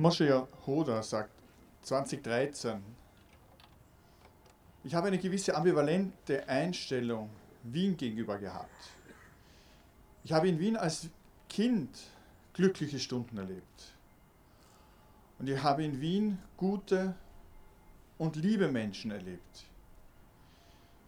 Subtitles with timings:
[0.00, 1.30] Moshe Hoda sagt
[1.82, 2.82] 2013,
[4.82, 7.28] ich habe eine gewisse ambivalente Einstellung
[7.64, 8.92] Wien gegenüber gehabt.
[10.24, 11.10] Ich habe in Wien als
[11.50, 11.90] Kind
[12.54, 13.94] glückliche Stunden erlebt.
[15.38, 17.14] Und ich habe in Wien gute
[18.16, 19.66] und liebe Menschen erlebt.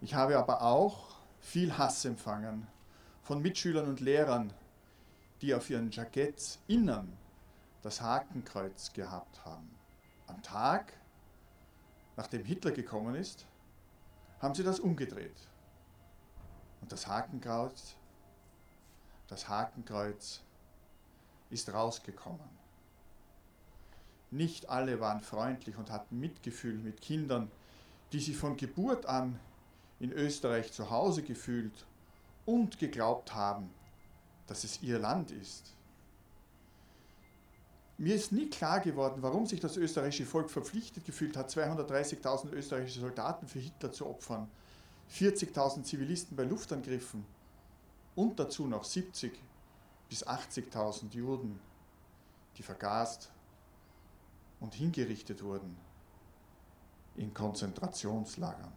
[0.02, 2.66] Ich habe aber auch viel Hass empfangen
[3.22, 4.52] von Mitschülern und Lehrern,
[5.40, 7.21] die auf ihren Jacketts innen
[7.82, 9.68] das Hakenkreuz gehabt haben.
[10.26, 10.92] Am Tag,
[12.16, 13.46] nachdem Hitler gekommen ist,
[14.40, 15.48] haben sie das umgedreht.
[16.80, 17.96] Und das Hakenkreuz,
[19.28, 20.42] das Hakenkreuz
[21.50, 22.62] ist rausgekommen.
[24.30, 27.50] Nicht alle waren freundlich und hatten Mitgefühl mit Kindern,
[28.12, 29.38] die sich von Geburt an
[30.00, 31.86] in Österreich zu Hause gefühlt
[32.46, 33.70] und geglaubt haben,
[34.46, 35.74] dass es ihr Land ist.
[38.02, 42.98] Mir ist nie klar geworden, warum sich das österreichische Volk verpflichtet gefühlt hat, 230.000 österreichische
[42.98, 44.50] Soldaten für Hitler zu opfern,
[45.12, 47.24] 40.000 Zivilisten bei Luftangriffen
[48.16, 49.30] und dazu noch 70.000
[50.08, 51.60] bis 80.000 Juden,
[52.58, 53.30] die vergast
[54.58, 55.76] und hingerichtet wurden
[57.14, 58.72] in Konzentrationslagern.